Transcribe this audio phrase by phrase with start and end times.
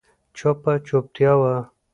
[0.37, 1.55] چوپه چوپتیا وه.